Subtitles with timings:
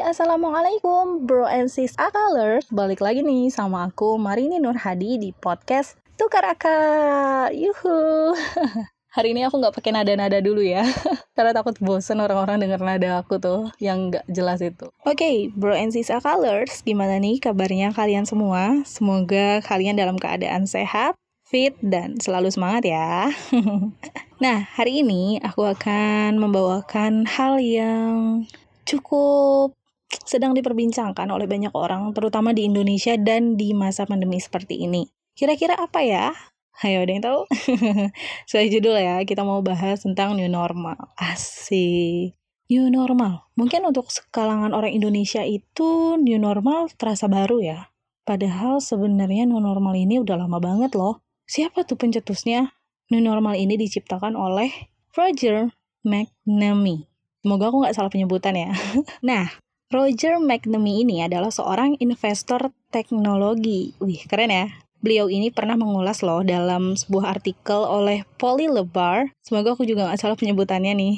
[0.00, 6.00] Assalamualaikum bro and sis akalers Balik lagi nih sama aku Marini Nur Hadi di podcast
[6.16, 7.52] Tukar Akal.
[7.52, 8.32] Yuhu.
[9.16, 10.88] Hari ini aku nggak pakai nada-nada dulu ya.
[11.36, 14.88] Karena takut bosen orang-orang denger nada aku tuh Yang nggak jelas itu.
[15.04, 18.80] Oke okay, bro and sis akalers Gimana nih kabarnya kalian semua?
[18.88, 21.12] Semoga kalian dalam keadaan sehat
[21.50, 23.26] fit, dan selalu semangat ya.
[24.44, 28.46] nah, hari ini aku akan membawakan hal yang
[28.86, 29.74] cukup
[30.26, 35.06] sedang diperbincangkan oleh banyak orang, terutama di Indonesia dan di masa pandemi seperti ini.
[35.34, 36.34] Kira-kira apa ya?
[36.80, 37.40] Ayo, ada yang tahu?
[38.48, 40.96] Sesuai judul ya, kita mau bahas tentang new normal.
[41.20, 42.32] Asik.
[42.70, 43.50] New normal.
[43.58, 47.78] Mungkin untuk kalangan orang Indonesia itu new normal terasa baru ya.
[48.22, 51.20] Padahal sebenarnya new normal ini udah lama banget loh.
[51.50, 52.70] Siapa tuh pencetusnya?
[53.10, 54.70] New normal ini diciptakan oleh
[55.18, 55.74] Roger
[56.06, 57.10] McNamee.
[57.42, 58.70] Semoga aku nggak salah penyebutan ya.
[59.28, 59.50] nah,
[59.90, 63.90] Roger McNamee ini adalah seorang investor teknologi.
[63.98, 64.70] Wih, keren ya.
[65.02, 69.34] Beliau ini pernah mengulas loh dalam sebuah artikel oleh Polly LeBar.
[69.42, 71.14] Semoga aku juga nggak salah penyebutannya nih.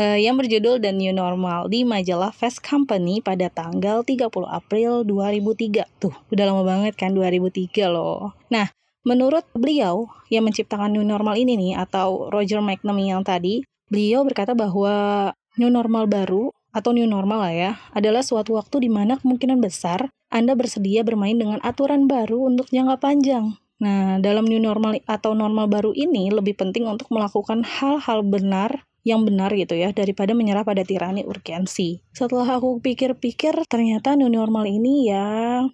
[0.00, 5.84] uh, yang berjudul The New Normal di majalah Fast Company pada tanggal 30 April 2003.
[6.00, 8.32] Tuh, udah lama banget kan 2003 loh.
[8.48, 8.72] Nah,
[9.04, 13.60] menurut beliau yang menciptakan new normal ini nih atau Roger McNamee yang tadi,
[13.92, 15.28] Beliau berkata bahwa
[15.60, 20.08] new normal baru atau new normal lah ya, adalah suatu waktu di mana kemungkinan besar
[20.32, 23.60] Anda bersedia bermain dengan aturan baru untuk jangka panjang.
[23.84, 29.26] Nah, dalam new normal atau normal baru ini lebih penting untuk melakukan hal-hal benar yang
[29.26, 31.98] benar gitu ya daripada menyerah pada tirani urgensi.
[32.14, 35.26] Setelah aku pikir-pikir ternyata new normal ini ya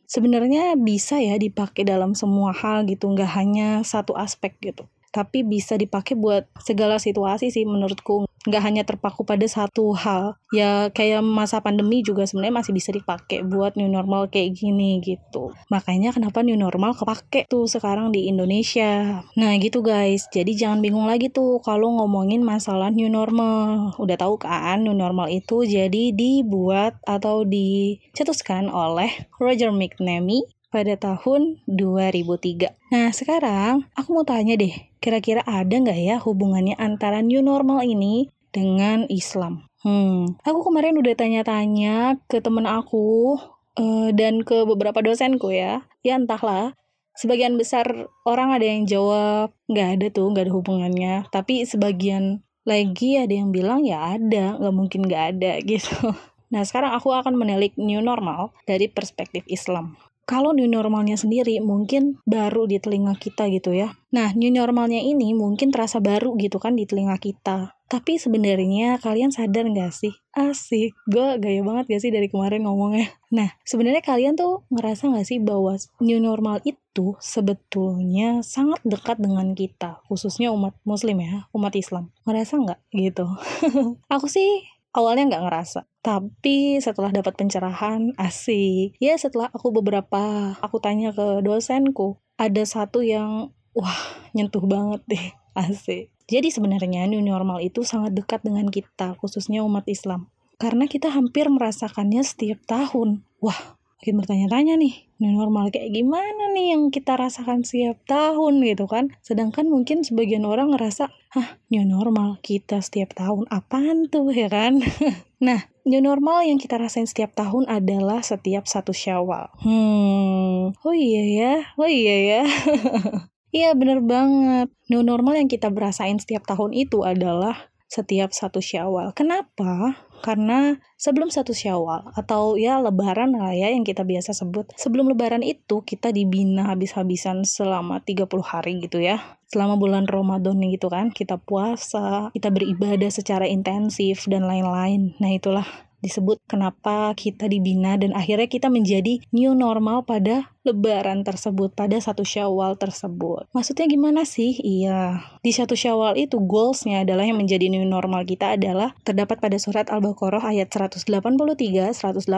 [0.08, 5.80] sebenarnya bisa ya dipakai dalam semua hal gitu nggak hanya satu aspek gitu tapi bisa
[5.80, 10.40] dipakai buat segala situasi sih menurutku nggak hanya terpaku pada satu hal.
[10.50, 15.52] Ya kayak masa pandemi juga sebenarnya masih bisa dipakai buat new normal kayak gini gitu.
[15.68, 19.22] Makanya kenapa new normal kepake tuh sekarang di Indonesia.
[19.36, 20.26] Nah gitu guys.
[20.32, 23.92] Jadi jangan bingung lagi tuh kalau ngomongin masalah new normal.
[24.00, 31.64] Udah tahu kan new normal itu jadi dibuat atau dicetuskan oleh Roger McNamee pada tahun
[31.64, 32.92] 2003.
[32.92, 38.28] Nah, sekarang aku mau tanya deh, kira-kira ada nggak ya hubungannya antara new normal ini
[38.50, 39.68] dengan Islam?
[39.82, 43.38] Hmm, aku kemarin udah tanya-tanya ke temen aku
[43.78, 45.86] uh, dan ke beberapa dosenku ya.
[46.02, 46.74] Ya entahlah,
[47.14, 47.86] sebagian besar
[48.26, 51.14] orang ada yang jawab nggak ada tuh, nggak ada hubungannya.
[51.30, 56.14] Tapi sebagian lagi ada yang bilang ya ada, nggak mungkin nggak ada gitu.
[56.48, 62.20] Nah, sekarang aku akan menelik new normal dari perspektif Islam kalau new normalnya sendiri mungkin
[62.28, 63.96] baru di telinga kita gitu ya.
[64.12, 67.72] Nah, new normalnya ini mungkin terasa baru gitu kan di telinga kita.
[67.88, 70.12] Tapi sebenarnya kalian sadar nggak sih?
[70.36, 73.08] Asik, gue gaya banget gak sih dari kemarin ngomongnya?
[73.32, 79.56] Nah, sebenarnya kalian tuh ngerasa nggak sih bahwa new normal itu sebetulnya sangat dekat dengan
[79.56, 82.12] kita, khususnya umat muslim ya, umat Islam.
[82.28, 83.24] Ngerasa nggak gitu?
[84.14, 85.80] Aku sih awalnya nggak ngerasa.
[86.00, 88.96] Tapi setelah dapat pencerahan asik.
[89.02, 94.00] Ya setelah aku beberapa aku tanya ke dosenku ada satu yang wah
[94.32, 95.26] nyentuh banget deh.
[95.58, 96.14] Asik.
[96.30, 100.30] Jadi sebenarnya new normal itu sangat dekat dengan kita khususnya umat Islam.
[100.54, 103.26] Karena kita hampir merasakannya setiap tahun.
[103.42, 108.86] Wah makin bertanya-tanya nih new normal kayak gimana nih yang kita rasakan setiap tahun gitu
[108.86, 114.46] kan sedangkan mungkin sebagian orang ngerasa hah new normal kita setiap tahun apaan tuh ya
[114.46, 114.78] kan
[115.46, 121.22] nah new normal yang kita rasain setiap tahun adalah setiap satu syawal hmm oh iya
[121.26, 122.42] ya oh iya ya
[123.48, 124.68] Iya bener banget.
[124.92, 129.16] New normal yang kita berasain setiap tahun itu adalah setiap satu syawal.
[129.16, 129.96] Kenapa?
[130.20, 134.70] Karena sebelum satu syawal atau ya lebaran lah ya yang kita biasa sebut.
[134.76, 139.38] Sebelum lebaran itu kita dibina habis-habisan selama 30 hari gitu ya.
[139.48, 145.16] Selama bulan Ramadan gitu kan, kita puasa, kita beribadah secara intensif dan lain-lain.
[145.16, 151.72] Nah itulah disebut kenapa kita dibina dan akhirnya kita menjadi new normal pada lebaran tersebut
[151.72, 153.48] pada satu syawal tersebut.
[153.56, 154.58] Maksudnya gimana sih?
[154.60, 159.56] Iya di satu syawal itu goalsnya adalah yang menjadi new normal kita adalah terdapat pada
[159.56, 162.28] surat Al-Baqarah ayat 183, 185,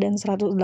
[0.00, 0.56] dan 186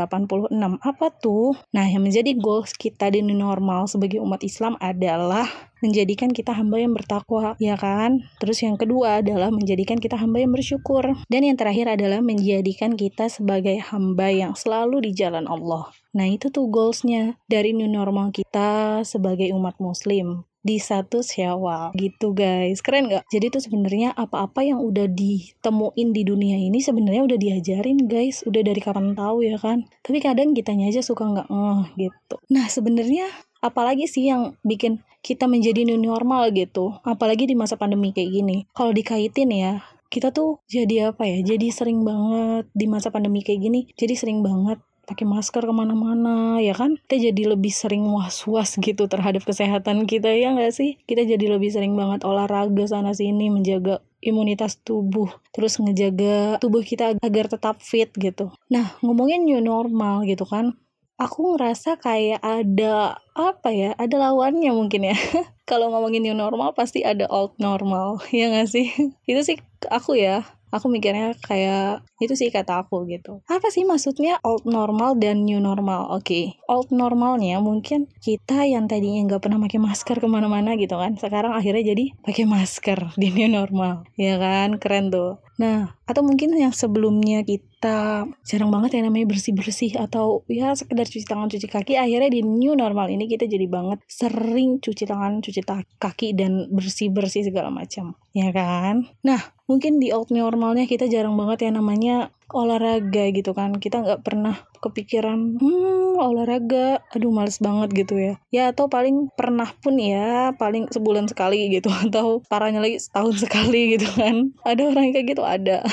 [0.80, 1.52] apa tuh?
[1.76, 5.44] Nah yang menjadi goals kita di new normal sebagai umat Islam adalah
[5.84, 8.24] menjadikan kita hamba yang bertakwa, ya kan?
[8.40, 11.04] Terus yang kedua adalah menjadikan kita hamba yang bersyukur.
[11.28, 15.92] Dan yang terakhir adalah menjadikan kita sebagai hamba yang selalu di jalan Allah.
[16.16, 20.48] Nah itu tuh goalsnya dari new normal kita sebagai umat muslim.
[20.64, 22.80] Di satu Syawal gitu guys.
[22.80, 28.08] Keren gak jadi tuh sebenarnya apa-apa yang udah ditemuin di dunia ini sebenarnya udah diajarin
[28.08, 28.40] guys.
[28.48, 29.84] Udah dari kapan tahu ya kan?
[30.00, 32.36] Tapi kadang kitanya aja suka nggak ngeh gitu.
[32.48, 33.28] Nah sebenarnya
[33.60, 36.96] apalagi sih yang bikin kita menjadi new normal gitu?
[37.04, 38.56] Apalagi di masa pandemi kayak gini.
[38.72, 41.44] Kalau dikaitin ya kita tuh jadi apa ya?
[41.44, 46.58] Jadi sering banget di masa pandemi kayak gini jadi sering banget pakai masker ke mana-mana
[46.58, 46.96] ya kan?
[47.06, 50.96] Kita jadi lebih sering was-was gitu terhadap kesehatan kita ya nggak sih?
[51.04, 57.20] Kita jadi lebih sering banget olahraga sana sini menjaga imunitas tubuh terus ngejaga tubuh kita
[57.20, 58.50] agar tetap fit gitu.
[58.72, 60.72] Nah ngomongin new normal gitu kan
[61.14, 65.16] aku ngerasa kayak ada apa ya ada lawannya mungkin ya.
[65.70, 68.90] Kalau ngomongin new normal pasti ada old normal ya nggak sih?
[69.30, 69.56] Itu sih
[69.88, 70.42] aku ya
[70.74, 73.38] aku mikirnya kayak itu sih kata aku gitu.
[73.46, 76.10] Apa sih maksudnya old normal dan new normal?
[76.10, 76.44] Oke okay.
[76.66, 81.54] old normalnya mungkin kita yang tadinya nggak pernah pakai masker ke mana-mana gitu kan sekarang
[81.54, 84.02] akhirnya jadi pakai masker di new normal.
[84.18, 84.82] Ya kan?
[84.82, 90.74] Keren tuh Nah, atau mungkin yang sebelumnya kita jarang banget yang namanya bersih-bersih atau ya
[90.74, 95.04] sekedar cuci tangan, cuci kaki, akhirnya di new normal ini kita jadi banget sering cuci
[95.06, 95.62] tangan, cuci
[95.98, 99.06] kaki dan bersih-bersih segala macam, ya kan?
[99.22, 99.40] Nah,
[99.70, 103.78] mungkin di old normalnya kita jarang banget yang namanya olahraga gitu kan.
[103.78, 107.00] Kita nggak pernah kepikiran hmm olahraga.
[107.16, 108.34] Aduh males banget gitu ya.
[108.52, 111.88] Ya atau paling pernah pun ya paling sebulan sekali gitu.
[112.04, 114.52] Atau parahnya lagi setahun sekali gitu kan.
[114.66, 115.42] Ada orang kayak gitu?
[115.42, 115.82] Ada.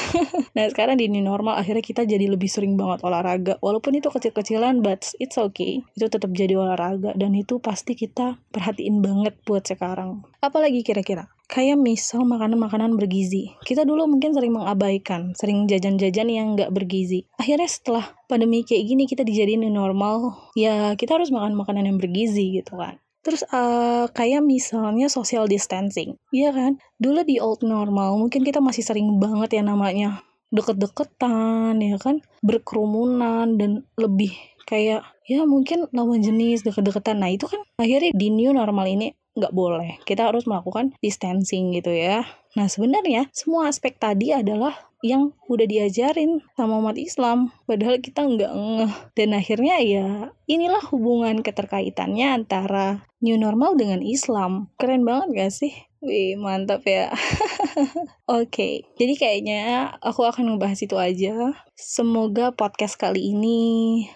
[0.51, 3.55] Nah sekarang di new normal akhirnya kita jadi lebih sering banget olahraga.
[3.63, 5.79] Walaupun itu kecil-kecilan but it's okay.
[5.95, 10.27] Itu tetap jadi olahraga dan itu pasti kita perhatiin banget buat sekarang.
[10.43, 13.51] Apalagi kira-kira kayak misal makanan-makanan bergizi.
[13.67, 17.27] Kita dulu mungkin sering mengabaikan, sering jajan-jajan yang nggak bergizi.
[17.35, 22.55] Akhirnya setelah pandemi kayak gini kita dijadiin normal, ya kita harus makan makanan yang bergizi
[22.55, 22.95] gitu kan.
[23.21, 26.81] Terus uh, kayak misalnya social distancing, iya kan?
[26.97, 33.59] Dulu di old normal mungkin kita masih sering banget ya namanya deket-deketan ya kan, berkerumunan
[33.59, 34.33] dan lebih
[34.65, 37.21] kayak ya mungkin lawan jenis deket-deketan.
[37.21, 40.01] Nah itu kan akhirnya di new normal ini nggak boleh.
[40.03, 42.27] Kita harus melakukan distancing gitu ya.
[42.59, 48.53] Nah sebenarnya semua aspek tadi adalah yang udah diajarin sama umat Islam padahal kita nggak
[48.53, 48.93] ngeh.
[49.17, 54.69] Dan akhirnya ya inilah hubungan keterkaitannya antara new normal dengan Islam.
[54.77, 55.73] Keren banget gak sih?
[56.01, 57.13] Wih, mantap ya.
[58.25, 59.61] Oke, okay, jadi kayaknya
[60.01, 61.53] aku akan ngebahas itu aja.
[61.77, 63.61] Semoga podcast kali ini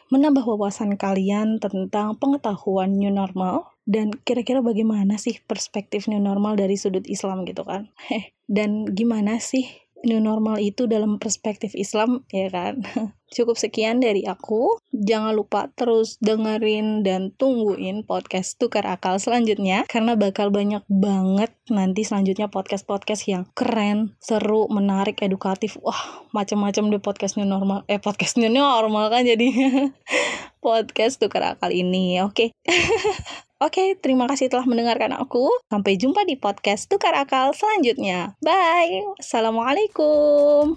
[0.10, 3.70] menambah wawasan kalian tentang pengetahuan new normal.
[3.86, 7.94] Dan kira-kira bagaimana sih perspektif new normal dari sudut Islam gitu kan?
[8.50, 12.82] Dan gimana sih new normal itu dalam perspektif Islam ya kan?
[13.36, 14.78] Cukup sekian dari aku.
[14.94, 22.06] Jangan lupa terus dengerin dan tungguin podcast tukar akal selanjutnya karena bakal banyak banget nanti
[22.06, 25.76] selanjutnya podcast-podcast yang keren seru menarik edukatif.
[25.82, 27.84] Wah macam-macam deh podcast new normal.
[27.90, 29.52] Eh podcast new normal kan jadi
[30.66, 32.50] podcast tukar akal ini oke.
[32.50, 32.50] okay.
[33.64, 35.48] Oke, terima kasih telah mendengarkan aku.
[35.72, 38.36] Sampai jumpa di podcast Tukar Akal selanjutnya.
[38.44, 39.08] Bye.
[39.16, 40.76] Assalamualaikum.